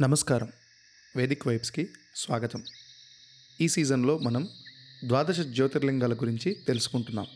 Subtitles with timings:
[0.00, 0.48] నమస్కారం.
[1.16, 2.62] వేదిక్ వైబ్స్కి స్వాగతం.
[3.60, 4.48] ఈ సీజన్లో మనం
[5.04, 7.26] ద్వాదశ జ్యోతిర్లింగాల గురించి తెలుసుకుంటున్నాం.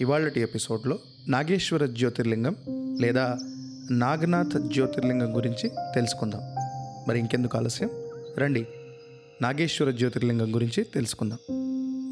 [0.00, 0.98] ఇవాళటి ఎపిసోడ్లో
[1.28, 2.56] నాగేశ్వర జ్యోతిర్లింగం
[3.00, 3.36] లేదా
[3.90, 6.40] నాగనాథ్ జ్యోతిర్లింగం గురించి తెలుసుకుందాం.
[7.08, 7.90] మరి ఇంకెందుకు ఆలస్యం?
[8.38, 8.66] రండి
[9.42, 11.38] నాగేశ్వర జ్యోతిర్లింగం గురించి తెలుసుకుందాం.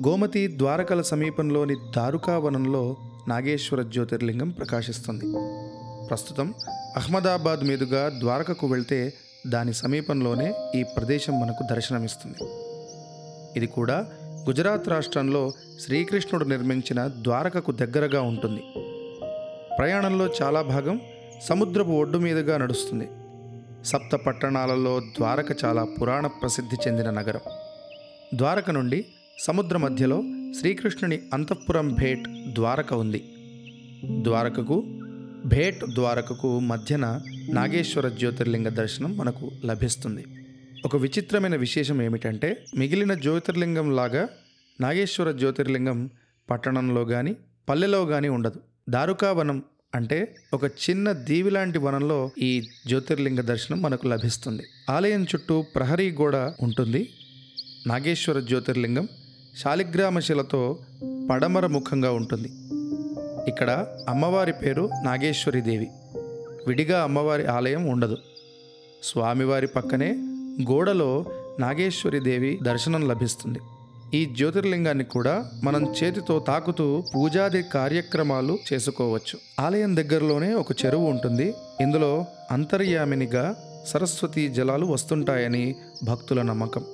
[0.07, 2.97] గోమతి ద్వారకల సమీపంలోని దారుకావనంలో
[3.29, 5.25] నాగేశ్వర జ్యోతిర్లింగం ప్రకాశిస్తుంది.
[6.07, 6.55] ప్రస్తుతం
[6.97, 9.15] అహ్మదాబాద్ మీదుగా ద్వారకకు వెళ్తే
[9.47, 12.37] దాని సమీపంలోనే ఈ ప్రదేశం మనకు దర్శనమిస్తుంది.
[13.57, 14.07] ఇది కూడా
[14.49, 18.63] గుజరాత్ రాష్ట్రంలో శ్రీకృష్ణుడు నిర్మించిన ద్వారకకు దగ్గరగా ఉంటుంది.
[19.79, 21.01] ప్రయాణంలో చాలా భాగం
[21.43, 23.09] సముద్రపు ఒడ్డు మీదుగా నడుస్తుంది.
[23.85, 27.41] సప్త పట్టణాలలో ద్వారక చాలా పురాణ ప్రసిద్ధి చెందిన నగరం.
[28.35, 29.07] ద్వారక నుండి
[29.39, 30.23] సముద్ర మధ్యలో
[30.61, 33.25] శ్రీకృష్ణుని అంతఃపురం భేట్ ద్వారక ఉంది.
[34.05, 34.85] ద్వారకకు
[35.45, 37.21] భేట్ ద్వారకకు మధ్యన
[37.53, 40.25] నాగేశ్వర జ్యోతిర్లింగ దర్శనం మనకు లభిస్తుంది.
[40.85, 44.29] ఒక విచిత్రమైన విశేషం ఏమిటంటే మిగిలిన జ్యోతిర్లింగం లాగా
[44.81, 46.11] నాగేశ్వర జ్యోతిర్లింగం
[46.51, 47.37] పట్టణంలో కానీ
[47.69, 48.61] పల్లెలో కానీ ఉండదు.
[48.89, 49.63] దారుకావనం
[49.95, 54.63] అంటే ఒక చిన్న దీవి లాంటి వనంలో ఈ జ్యోతిర్లింగ దర్శనం మనకు లభిస్తుంది.
[54.91, 57.09] ఆలయం చుట్టూ ప్రహరీ గోడ ఉంటుంది.
[57.87, 59.09] నాగేశ్వర జ్యోతిర్లింగం
[59.57, 60.79] శాలిగ్రామ శిలతో
[61.31, 62.49] పడమర ముఖంగా ఉంటుంది.
[63.49, 65.89] ఇక్కడ అమ్మవారి పేరు నాగేశ్వరి దేవి.
[66.67, 68.17] విడిగా అమ్మవారి ఆలయం ఉండదు.
[69.03, 70.17] స్వామివారి పక్కనే
[70.71, 71.25] గోడలో
[71.61, 73.59] నాగేశ్వరి దేవి దర్శనం లభిస్తుంది.
[74.15, 79.39] ఈ జ్యోతిర్లింగాన్ని కూడా మనం చేతితో తాకుతూ పూజాది కార్యక్రమాలు చేసుకోవచ్చు.
[79.61, 81.55] ఆలయం దగ్గరలోనే ఒక చెరువు ఉంటుంది.
[81.81, 83.55] ఇందులో అంతర్యామినిగా
[83.87, 85.75] సరస్వతి జలాలు వస్తుంటాయని
[86.05, 86.85] భక్తుల నమ్మకం.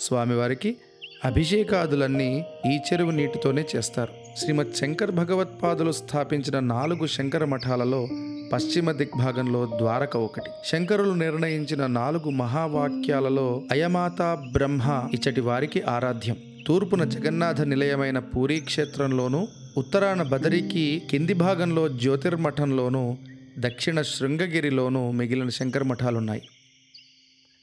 [0.00, 0.76] స్వామివారికి
[1.24, 4.19] అభిషేకాదులన్నీ ఈ చెరువు నీటితోనే చేస్తారు.
[4.36, 8.08] శ్రీమద్ శంకర్ భగవత్పాదులు స్థాపించిన నాలుగు శంకర మఠాలలో
[8.52, 10.50] పశ్చిమ దిగ్భాగంలో ద్వారక ఒకటి.
[10.64, 16.36] శంకరులు నిర్ణయించిన నాలుగు మహావాక్యాలలో అయమాత బ్రహ్మ ఇచ్చటి వారికి ఆరాధ్యం.
[16.66, 23.16] తూర్పున జగన్నాథ నిలయమైన పూరీ క్షేత్రంలోనూ ఉత్తరాన బదరికి కింది భాగంలో జ్యోతిర్మఠంలోనూ
[23.58, 26.42] దక్షిణ శృంగగిరిలోనూ మిగిలిన శంకర మఠాలున్నాయి.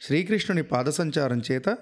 [0.02, 1.78] శ్రీకృష్ణుని పాదసంచారం చేత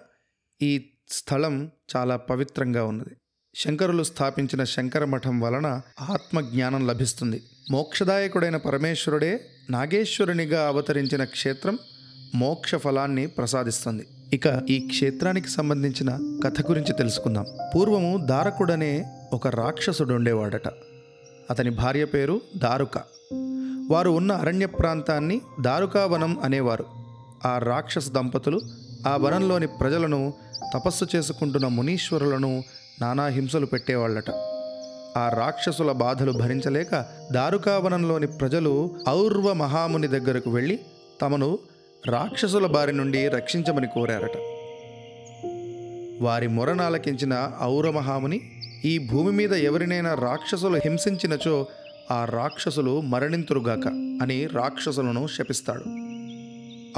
[0.62, 3.16] ఈ స్థలం చాలా పవిత్రంగా ఉన్నది.
[3.57, 7.43] శంకరులు స్థాపించిన శంకర మఠం వలన ఆత్మజ్ఞానం లభిస్తుంది.
[7.71, 11.79] మోక్షదాయకుడైన పరమేశ్వరుడే నాగేశ్వరునిగా అవతరించిన క్షేత్రం
[12.35, 14.07] మోక్ష ఫలాన్ని ప్రసాదిస్తుంది.
[14.33, 17.45] ఇక ఈ క్షేత్రానికి సంబంధించిన కథ గురించి తెలుసుకుందాం.
[17.75, 20.67] పూర్వము దారకుడనే ఒక రాక్షసుడు ఉండేవాడట
[21.49, 22.97] అతని భార్య పేరు దారుక.
[23.89, 26.85] వారు ఉన్న అరణ్య ప్రాంతాన్ని దారుకావనం అనేవారు.
[27.45, 28.61] ఆ రాక్షస దంపతులు
[29.07, 30.33] ఆ వనంలోని ప్రజలను
[30.73, 32.63] తపస్సు చేసుకుంటున్న మునీశ్వరులను
[33.01, 34.29] నానా హింసలు పెట్టేవాళ్ళట.
[35.17, 40.79] ఆ రాక్షసుల బాధలు భరించలేక దారుకావనంలోని ప్రజలు ఔర్వ మహాముని దగ్గరకు వెళ్ళి
[41.22, 41.59] తమను
[42.07, 44.38] రాక్షసుల బారి నుండి రక్షించమని కోరారట.
[46.23, 48.41] వారి మొరణాలకించిన ఔర మహాముని
[48.85, 51.67] ఈ భూమి మీద ఎవరినైనా రాక్షసులు హింసించినచో
[52.11, 53.88] ఆ రాక్షసులు మరణింతురుగాక
[54.22, 55.84] అని రాక్షసులను శపిస్తాడు.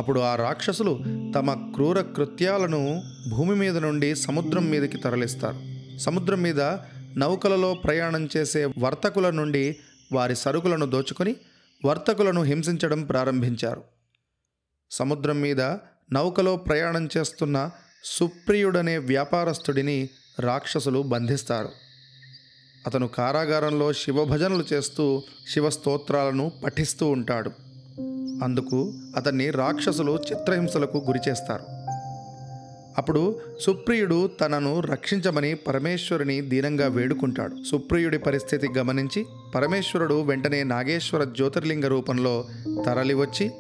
[0.01, 0.99] అప్పుడు ఆ రాక్షసులు
[1.35, 5.66] తమ క్రూర కృత్యాలను భూమి మీద నుండి సముద్రం మీదకి తరలిస్తారు.
[5.99, 6.61] సముద్రం మీద
[7.17, 9.77] నౌకలలో ప్రయాణం చేసే వర్తకుల నుండి
[10.13, 11.35] వారి సరుకులను దోచుకొని
[11.85, 13.83] వర్తకులను హింసించడం ప్రారంభించారు.
[14.91, 15.61] సముద్రం మీద
[16.11, 17.71] నౌకలో ప్రయాణం చేస్తున్న
[18.03, 20.09] సుప్రియుడనే వ్యాపారస్తుడిని
[20.39, 21.69] రాక్షసులు బంధిస్తారు.
[22.87, 27.51] అతను కారాగారంలో శివభజనలు చేస్తూ శివస్తోత్రాలను పఠిస్తూ ఉంటాడు.
[28.43, 31.76] అందుకు అతన్ని రాక్షసులు చిత్రహింసలకు గురిచేస్తారు.
[32.97, 37.55] అప్పుడు సుప్రియుడు తనను రక్షించమని పరమేశ్వరుని దీనంగా వేడుకుంటాడు.
[37.71, 39.25] సుప్రియుడి పరిస్థితి గమనించి
[39.55, 42.45] పరమేశ్వరుడు వెంటనే నాగేశ్వర జ్యోతిర్లింగ రూపంలో
[42.85, 43.51] తరలివచ్చి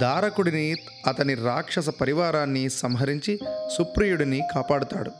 [0.00, 0.74] దారకుడిని
[1.06, 3.38] అతని రాక్షస పరివారాన్ని సంహరించి
[3.78, 5.10] సుప్రియుడిని కాపాడుతాడు.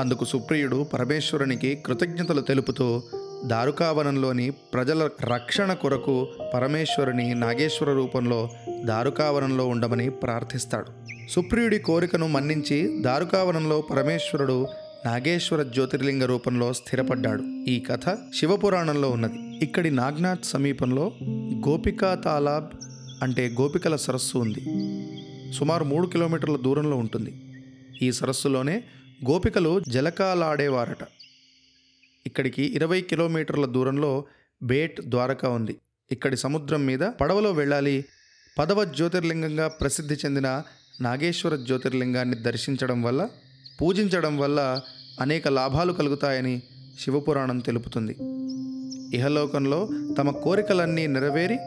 [0.00, 3.02] అందుకు సుప్రియుడు పరమేశ్వరునికి కృతజ్ఞతలు తెలుపుతూ
[3.44, 8.50] దారుకావనంలోని ప్రజల రక్షణ కొరకు పరమేశ్వరుని నాగేశ్వర రూపంలో
[8.84, 11.11] దారుకావనంలో ఉండమని ప్రార్థిస్తాడు.
[11.32, 14.66] సుప్రియుడి కోరికను మన్నించి దారుకావనంలో పరమేశ్వరుడు
[15.06, 17.42] నాగేశ్వర జ్యోతిర్లింగ రూపంలో స్థిరపడ్డాడు.
[17.42, 19.64] ఈ కథ శివపురాణంలో ఉన్నది.
[19.64, 21.12] ఇక్కడి నాగ్నాథ్ సమీపంలో
[21.68, 22.66] గోపికా తాలాబ్
[23.22, 24.60] అంటే గోపికల సరస్సు ఉంది.
[25.52, 27.42] సుమారు మూడు కిలోమీటర్ల దూరంలో ఉంటుంది.
[28.02, 28.84] ఈ సరస్సులోనే
[29.30, 31.06] గోపికలు జలకాలాడేవారట.
[32.26, 34.24] ఇక్కడికి ఇరవై కిలోమీటర్ల దూరంలో
[34.62, 35.76] బేట్ ద్వారకా ఉంది.
[36.12, 38.04] ఇక్కడి సముద్రం మీద పడవలో వెళ్ళాలి.
[38.58, 40.62] పదవ జ్యోతిర్లింగంగా ప్రసిద్ధి చెందిన
[41.02, 43.28] నాగేశ్వర జ్యోతిర్లింగాన్ని దర్శించడం వల్ల
[43.80, 44.80] పూజించడం వల్ల
[45.20, 46.62] అనేక లాభాలు కలుగుతాయని
[47.00, 48.16] శివపురాణం తెలుపుతుంది.
[49.16, 49.88] ఇహలోకంలో
[50.18, 51.58] తమ కోరికలన్నీ నెరవేరి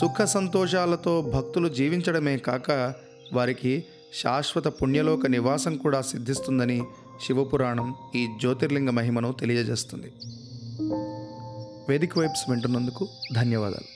[0.00, 2.94] సుఖ సంతోషాలతో భక్తులు జీవించడమే కాక
[3.32, 3.84] వారికి
[4.22, 6.82] శాశ్వత పుణ్యలోక నివాసం కూడా సిద్ధిస్తుందని
[7.26, 10.12] శివపురాణం ఈ జ్యోతిర్లింగ మహిమను తెలియజేస్తుంది.
[11.88, 13.93] వేదిక వైబ్స్ వింటున్నందుకు ధన్యవాదాలు.